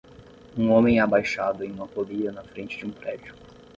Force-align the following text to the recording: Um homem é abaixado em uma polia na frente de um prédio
Um 0.57 0.71
homem 0.71 0.97
é 0.97 1.01
abaixado 1.01 1.63
em 1.63 1.71
uma 1.71 1.87
polia 1.87 2.31
na 2.31 2.43
frente 2.43 2.75
de 2.75 2.87
um 2.87 2.89
prédio 2.89 3.35